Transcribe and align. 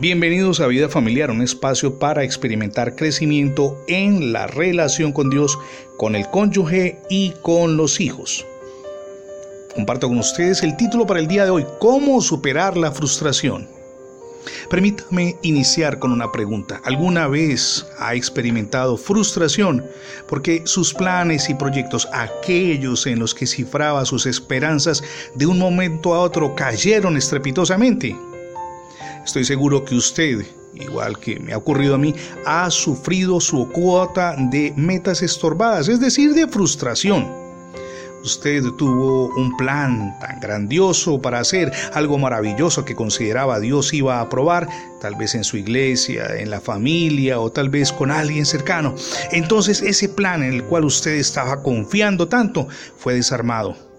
Bienvenidos 0.00 0.60
a 0.60 0.66
Vida 0.66 0.88
Familiar, 0.88 1.30
un 1.30 1.42
espacio 1.42 1.98
para 1.98 2.24
experimentar 2.24 2.96
crecimiento 2.96 3.84
en 3.86 4.32
la 4.32 4.46
relación 4.46 5.12
con 5.12 5.30
Dios, 5.30 5.58
con 5.96 6.16
el 6.16 6.28
cónyuge 6.28 6.98
y 7.10 7.34
con 7.42 7.76
los 7.76 8.00
hijos. 8.00 8.44
Comparto 9.74 10.08
con 10.08 10.18
ustedes 10.18 10.62
el 10.62 10.76
título 10.76 11.06
para 11.06 11.20
el 11.20 11.28
día 11.28 11.44
de 11.44 11.50
hoy, 11.50 11.66
¿Cómo 11.78 12.20
superar 12.20 12.76
la 12.76 12.90
frustración? 12.90 13.68
Permítame 14.70 15.36
iniciar 15.42 15.98
con 15.98 16.10
una 16.10 16.32
pregunta. 16.32 16.80
¿Alguna 16.84 17.28
vez 17.28 17.86
ha 17.98 18.14
experimentado 18.14 18.96
frustración 18.96 19.84
porque 20.26 20.62
sus 20.64 20.92
planes 20.94 21.48
y 21.48 21.54
proyectos, 21.54 22.08
aquellos 22.12 23.06
en 23.06 23.18
los 23.18 23.34
que 23.34 23.46
cifraba 23.46 24.04
sus 24.04 24.26
esperanzas, 24.26 25.04
de 25.34 25.46
un 25.46 25.58
momento 25.58 26.14
a 26.14 26.20
otro 26.20 26.54
cayeron 26.54 27.16
estrepitosamente? 27.16 28.16
Estoy 29.24 29.44
seguro 29.44 29.84
que 29.84 29.94
usted, 29.94 30.44
igual 30.74 31.18
que 31.18 31.38
me 31.38 31.52
ha 31.52 31.58
ocurrido 31.58 31.94
a 31.94 31.98
mí, 31.98 32.14
ha 32.44 32.70
sufrido 32.70 33.40
su 33.40 33.68
cuota 33.68 34.34
de 34.36 34.72
metas 34.76 35.22
estorbadas, 35.22 35.88
es 35.88 36.00
decir, 36.00 36.34
de 36.34 36.48
frustración. 36.48 37.42
Usted 38.24 38.62
tuvo 38.78 39.34
un 39.34 39.56
plan 39.56 40.16
tan 40.20 40.38
grandioso 40.38 41.20
para 41.20 41.40
hacer 41.40 41.72
algo 41.92 42.18
maravilloso 42.18 42.84
que 42.84 42.94
consideraba 42.94 43.58
Dios 43.58 43.92
iba 43.92 44.18
a 44.18 44.22
aprobar, 44.22 44.68
tal 45.00 45.16
vez 45.16 45.34
en 45.34 45.42
su 45.42 45.56
iglesia, 45.56 46.36
en 46.36 46.48
la 46.50 46.60
familia 46.60 47.40
o 47.40 47.50
tal 47.50 47.68
vez 47.68 47.92
con 47.92 48.12
alguien 48.12 48.46
cercano. 48.46 48.94
Entonces 49.32 49.82
ese 49.82 50.08
plan 50.08 50.44
en 50.44 50.52
el 50.52 50.64
cual 50.64 50.84
usted 50.84 51.12
estaba 51.12 51.62
confiando 51.64 52.28
tanto 52.28 52.68
fue 52.96 53.14
desarmado. 53.14 53.91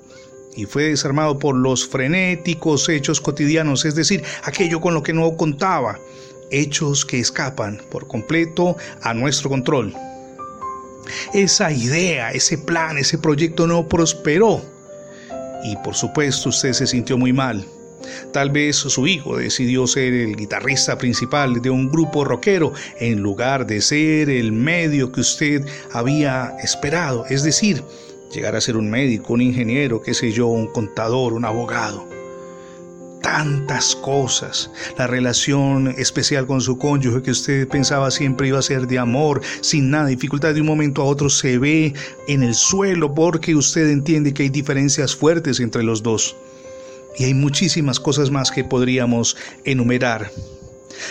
Y 0.55 0.66
fue 0.66 0.84
desarmado 0.84 1.39
por 1.39 1.55
los 1.55 1.88
frenéticos 1.88 2.88
hechos 2.89 3.20
cotidianos, 3.20 3.85
es 3.85 3.95
decir, 3.95 4.23
aquello 4.44 4.81
con 4.81 4.94
lo 4.94 5.03
que 5.03 5.13
no 5.13 5.35
contaba, 5.35 5.99
hechos 6.52 7.05
que 7.05 7.20
escapan 7.20 7.81
por 7.89 8.07
completo 8.07 8.77
a 9.02 9.13
nuestro 9.13 9.50
control 9.50 9.95
esa 11.33 11.72
idea, 11.72 12.31
ese 12.31 12.58
plan, 12.58 12.97
ese 12.97 13.17
proyecto 13.17 13.67
no 13.67 13.88
prosperó. 13.88 14.61
Y 15.64 15.75
por 15.77 15.95
supuesto 15.95 16.50
usted 16.50 16.73
se 16.73 16.88
sintió 16.88 17.17
muy 17.17 17.33
mal. 17.33 17.66
Tal 18.33 18.49
vez 18.49 18.75
su 18.75 19.08
hijo 19.08 19.38
decidió 19.38 19.88
ser 19.88 20.14
el 20.14 20.36
guitarrista 20.36 20.97
principal 20.97 21.61
de 21.61 21.70
un 21.70 21.89
grupo 21.89 22.25
rockero 22.25 22.73
en 22.99 23.22
lugar 23.22 23.66
de 23.66 23.80
ser 23.80 24.30
el 24.30 24.52
medio 24.52 25.11
que 25.11 25.22
usted 25.22 25.66
había 25.94 26.53
esperado, 26.61 27.25
es 27.30 27.44
decir, 27.44 27.81
llegar 28.34 28.56
a 28.56 28.62
ser 28.62 28.78
un 28.78 28.89
médico, 28.89 29.34
un 29.34 29.42
ingeniero, 29.42 30.02
qué 30.02 30.14
sé 30.14 30.31
yo, 30.31 30.48
un 30.48 30.67
contador, 30.67 31.34
un 31.34 31.45
abogado 31.45 32.08
tantas 33.23 33.95
cosas. 33.95 34.70
La 34.98 35.08
relación 35.08 35.88
especial 35.98 36.45
con 36.45 36.61
su 36.61 36.78
cónyuge 36.78 37.23
que 37.23 37.31
usted 37.31 37.67
pensaba 37.67 38.11
siempre 38.11 38.50
iba 38.50 38.59
a 38.59 38.61
ser 38.61 38.86
de 38.86 39.00
amor, 39.00 39.42
sin 39.61 39.89
nada 39.89 40.08
dificultad, 40.08 40.54
de 40.54 40.61
un 40.61 40.67
momento 40.67 41.02
a 41.02 41.06
otro 41.06 41.30
se 41.30 41.58
ve 41.58 41.94
en 42.28 42.44
el 42.44 42.54
suelo 42.54 43.16
porque 43.16 43.56
usted 43.56 43.89
entiende 43.89 44.34
que 44.34 44.44
hay 44.44 44.50
diferencias 44.50 45.16
fuertes 45.16 45.59
entre 45.61 45.84
los 45.84 46.04
dos. 46.04 46.36
Y 47.17 47.23
hay 47.23 47.34
muchísimas 47.34 48.00
cosas 48.00 48.30
más 48.30 48.52
que 48.52 48.64
podríamos 48.64 49.38
enumerar. 49.64 50.30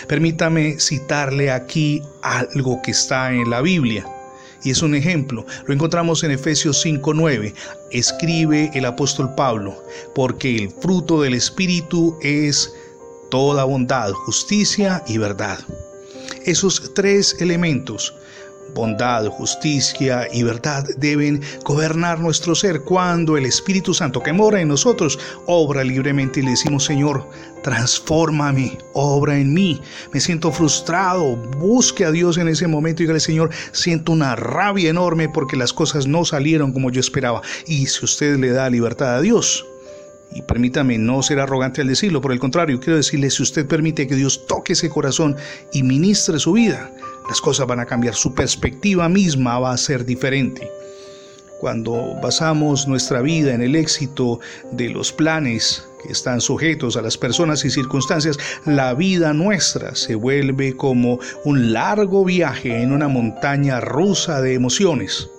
Permítame 0.07 0.79
citarle 0.79 1.51
aquí 1.51 2.01
algo 2.21 2.81
que 2.81 2.91
está 2.91 3.33
en 3.33 3.49
la 3.49 3.61
Biblia 3.61 4.05
y 4.63 4.71
es 4.71 4.81
un 4.81 4.95
ejemplo. 4.95 5.45
Lo 5.65 5.73
encontramos 5.73 6.23
en 6.23 6.31
Efesios 6.31 6.81
5:9. 6.83 7.53
Escribe 7.91 8.71
el 8.73 8.85
apóstol 8.85 9.33
Pablo, 9.35 9.83
porque 10.15 10.55
el 10.55 10.69
fruto 10.71 11.21
del 11.21 11.33
Espíritu 11.33 12.17
es 12.21 12.73
toda 13.29 13.63
bondad, 13.63 14.11
justicia 14.11 15.03
y 15.07 15.17
verdad. 15.17 15.59
Esos 16.45 16.93
tres 16.93 17.35
elementos 17.39 18.13
bondad, 18.73 19.25
justicia 19.27 20.27
y 20.31 20.43
verdad 20.43 20.85
deben 20.97 21.41
gobernar 21.63 22.19
nuestro 22.19 22.55
ser 22.55 22.81
cuando 22.81 23.37
el 23.37 23.45
Espíritu 23.45 23.93
Santo 23.93 24.21
que 24.21 24.33
mora 24.33 24.61
en 24.61 24.67
nosotros 24.67 25.19
obra 25.45 25.83
libremente 25.83 26.39
y 26.39 26.43
le 26.43 26.51
decimos, 26.51 26.85
Señor, 26.85 27.29
transfórmame, 27.63 28.77
obra 28.93 29.37
en 29.37 29.53
mí. 29.53 29.81
Me 30.13 30.19
siento 30.19 30.51
frustrado, 30.51 31.35
busque 31.35 32.05
a 32.05 32.11
Dios 32.11 32.37
en 32.37 32.47
ese 32.47 32.67
momento 32.67 33.01
y 33.01 33.05
dígale, 33.05 33.19
Señor, 33.19 33.49
siento 33.71 34.11
una 34.11 34.35
rabia 34.35 34.89
enorme 34.89 35.29
porque 35.29 35.57
las 35.57 35.73
cosas 35.73 36.05
no 36.07 36.25
salieron 36.25 36.73
como 36.73 36.91
yo 36.91 36.99
esperaba. 36.99 37.41
Y 37.65 37.87
si 37.87 38.05
usted 38.05 38.37
le 38.37 38.51
da 38.51 38.69
libertad 38.69 39.15
a 39.15 39.21
Dios, 39.21 39.65
y 40.35 40.41
permítame 40.41 40.97
no 40.97 41.21
ser 41.21 41.39
arrogante 41.39 41.81
al 41.81 41.87
decirlo, 41.87 42.21
por 42.21 42.31
el 42.31 42.39
contrario, 42.39 42.79
quiero 42.79 42.97
decirle, 42.97 43.29
si 43.29 43.43
usted 43.43 43.67
permite 43.67 44.07
que 44.07 44.15
Dios 44.15 44.47
toque 44.47 44.73
ese 44.73 44.89
corazón 44.89 45.35
y 45.71 45.83
ministre 45.83 46.39
su 46.39 46.53
vida, 46.53 46.91
las 47.27 47.41
cosas 47.41 47.67
van 47.67 47.79
a 47.79 47.85
cambiar, 47.85 48.15
su 48.15 48.33
perspectiva 48.33 49.09
misma 49.09 49.59
va 49.59 49.71
a 49.71 49.77
ser 49.77 50.05
diferente. 50.05 50.69
Cuando 51.59 52.15
basamos 52.21 52.87
nuestra 52.87 53.21
vida 53.21 53.53
en 53.53 53.61
el 53.61 53.75
éxito 53.75 54.39
de 54.73 54.89
los 54.89 55.13
planes 55.13 55.87
que 56.03 56.11
están 56.11 56.41
sujetos 56.41 56.97
a 56.97 57.01
las 57.01 57.17
personas 57.17 57.63
y 57.63 57.69
circunstancias, 57.69 58.37
la 58.65 58.93
vida 58.93 59.31
nuestra 59.31 59.95
se 59.95 60.15
vuelve 60.15 60.75
como 60.75 61.19
un 61.45 61.71
largo 61.71 62.25
viaje 62.25 62.81
en 62.81 62.91
una 62.91 63.07
montaña 63.07 63.79
rusa 63.79 64.41
de 64.41 64.55
emociones. 64.55 65.29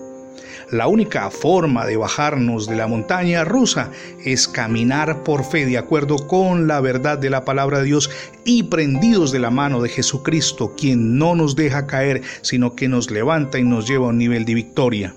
La 0.70 0.86
única 0.86 1.30
forma 1.30 1.86
de 1.86 1.97
bajarnos 1.97 2.66
de 2.66 2.76
la 2.76 2.86
montaña 2.86 3.44
rusa 3.44 3.91
es 4.25 4.48
caminar 4.48 5.22
por 5.22 5.44
fe 5.44 5.66
de 5.66 5.78
acuerdo 5.78 6.26
con 6.26 6.66
la 6.66 6.80
verdad 6.80 7.19
de 7.19 7.30
la 7.30 7.44
palabra 7.44 7.78
de 7.78 7.84
Dios 7.84 8.10
y 8.44 8.64
prendidos 8.64 9.30
de 9.30 9.38
la 9.38 9.50
mano 9.50 9.82
de 9.82 9.88
Jesucristo, 9.88 10.75
quien 10.76 11.19
no 11.19 11.34
nos 11.34 11.54
deja 11.54 11.86
caer, 11.86 12.22
sino 12.42 12.75
que 12.75 12.88
nos 12.88 13.10
levanta 13.10 13.58
y 13.58 13.64
nos 13.64 13.86
lleva 13.86 14.06
a 14.06 14.10
un 14.10 14.19
nivel 14.19 14.44
de 14.44 14.54
victoria. 14.54 15.14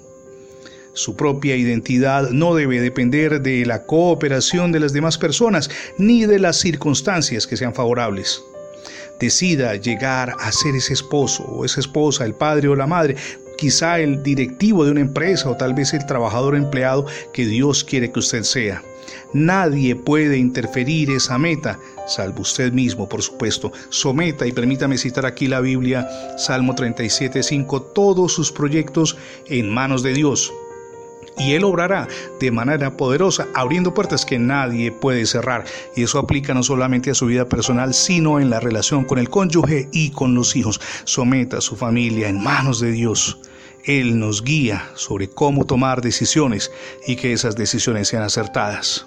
Su 0.94 1.16
propia 1.16 1.56
identidad 1.56 2.32
no 2.32 2.56
debe 2.56 2.82
depender 2.82 3.42
de 3.42 3.66
la 3.66 3.86
cooperación 3.86 4.72
de 4.72 4.80
las 4.80 4.94
demás 4.94 5.18
personas 5.18 5.70
ni 5.98 6.26
de 6.26 6.40
las 6.40 6.58
circunstancias 6.58 7.48
que 7.48 7.56
sean 7.56 7.74
favorables 7.74 8.42
decida 9.20 9.76
llegar 9.76 10.36
a 10.40 10.52
ser 10.52 10.76
ese 10.76 10.94
esposo 10.94 11.44
o 11.44 11.66
esa 11.66 11.80
esposa, 11.80 12.26
el 12.26 12.36
padre 12.36 12.68
o 12.68 12.76
la 12.76 12.88
madre, 12.88 13.16
quizá 13.58 14.00
el 14.00 14.24
directivo 14.24 14.86
de 14.86 14.92
una 14.92 15.02
empresa 15.02 15.50
o 15.50 15.58
tal 15.58 15.74
vez 15.74 15.94
el 15.94 16.06
trabajador 16.06 16.56
empleado 16.56 17.06
que 17.34 17.46
Dios 17.46 17.84
quiere 17.84 18.12
que 18.12 18.20
usted 18.20 18.44
sea. 18.44 18.82
Nadie 19.34 19.96
puede 19.96 20.38
interferir 20.38 21.12
esa 21.12 21.38
meta, 21.38 21.80
salvo 22.08 22.42
usted 22.42 22.72
mismo, 22.72 23.08
por 23.10 23.22
supuesto. 23.22 23.72
Someta, 23.90 24.46
y 24.46 24.52
permítame 24.52 24.98
citar 24.98 25.26
aquí 25.26 25.48
la 25.48 25.62
Biblia, 25.62 26.08
Salmo 26.38 26.74
37.5, 26.74 27.94
todos 27.94 28.34
sus 28.34 28.52
proyectos 28.52 29.18
en 29.48 29.70
manos 29.70 30.04
de 30.04 30.14
Dios 30.14 30.54
y 31.38 31.54
Él 31.54 31.64
obrará 31.64 32.08
de 32.40 32.52
manera 32.52 32.98
poderosa, 32.98 33.48
abriendo 33.54 33.94
puertas 33.94 34.26
que 34.26 34.40
nadie 34.40 34.92
puede 34.92 35.26
cerrar. 35.26 35.66
Y 35.96 36.04
eso 36.04 36.20
aplica 36.20 36.54
no 36.54 36.64
solamente 36.64 37.12
a 37.12 37.16
su 37.16 37.28
vida 37.28 37.48
personal, 37.48 37.94
sino 37.94 38.40
en 38.40 38.50
la 38.50 38.60
relación 38.60 39.06
con 39.06 39.20
el 39.20 39.30
cónyuge 39.30 39.90
y 39.92 40.12
con 40.12 40.34
los 40.34 40.56
hijos. 40.56 40.82
Someta 41.04 41.58
a 41.58 41.62
su 41.62 41.76
familia 41.76 42.30
en 42.30 42.42
manos 42.42 42.80
de 42.80 42.92
Dios. 42.92 43.40
Él 43.86 44.20
nos 44.20 44.44
guía 44.44 44.90
sobre 44.96 45.30
cómo 45.30 45.66
tomar 45.66 46.02
decisiones 46.02 46.72
y 47.06 47.16
que 47.16 47.34
esas 47.34 47.56
decisiones 47.56 48.10
sean 48.10 48.24
acertadas. 48.24 49.06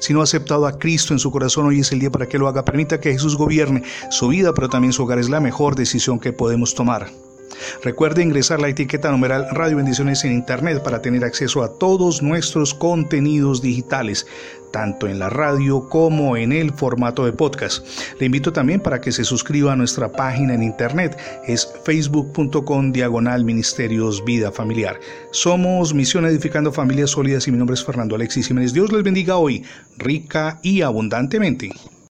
Si 0.00 0.12
no 0.12 0.20
ha 0.20 0.24
aceptado 0.24 0.66
a 0.66 0.78
Cristo 0.78 1.12
en 1.14 1.18
su 1.18 1.30
corazón, 1.30 1.66
hoy 1.66 1.80
es 1.80 1.90
el 1.92 2.00
día 2.00 2.10
para 2.10 2.28
que 2.28 2.38
lo 2.38 2.46
haga. 2.46 2.64
Permita 2.64 3.00
que 3.00 3.12
Jesús 3.12 3.36
gobierne 3.36 3.82
su 4.10 4.28
vida, 4.28 4.52
pero 4.54 4.68
también 4.68 4.92
su 4.92 5.02
hogar 5.02 5.18
es 5.18 5.28
la 5.28 5.40
mejor 5.40 5.74
decisión 5.74 6.20
que 6.20 6.32
podemos 6.32 6.74
tomar. 6.74 7.08
Recuerde 7.82 8.22
ingresar 8.22 8.60
la 8.60 8.68
etiqueta 8.68 9.10
numeral 9.10 9.46
Radio 9.52 9.76
Bendiciones 9.76 10.24
en 10.24 10.32
Internet 10.32 10.82
para 10.82 11.02
tener 11.02 11.24
acceso 11.24 11.62
a 11.62 11.78
todos 11.78 12.22
nuestros 12.22 12.74
contenidos 12.74 13.62
digitales, 13.62 14.26
tanto 14.72 15.06
en 15.06 15.18
la 15.18 15.30
radio 15.30 15.88
como 15.88 16.36
en 16.36 16.52
el 16.52 16.72
formato 16.72 17.24
de 17.24 17.32
podcast. 17.32 17.86
Le 18.18 18.26
invito 18.26 18.52
también 18.52 18.80
para 18.80 19.00
que 19.00 19.12
se 19.12 19.24
suscriba 19.24 19.72
a 19.72 19.76
nuestra 19.76 20.10
página 20.10 20.54
en 20.54 20.62
Internet, 20.62 21.16
es 21.46 21.72
facebook.com 21.84 22.92
diagonal 22.92 23.44
ministerios 23.44 24.24
vida 24.24 24.50
familiar. 24.50 24.98
Somos 25.30 25.94
Misión 25.94 26.26
Edificando 26.26 26.72
Familias 26.72 27.10
Sólidas 27.10 27.46
y 27.46 27.52
mi 27.52 27.58
nombre 27.58 27.74
es 27.74 27.84
Fernando 27.84 28.16
Alexis 28.16 28.48
Jiménez. 28.48 28.72
Dios 28.72 28.92
les 28.92 29.02
bendiga 29.02 29.36
hoy, 29.36 29.64
rica 29.96 30.58
y 30.62 30.82
abundantemente. 30.82 31.70